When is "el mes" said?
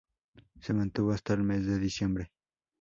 1.35-1.63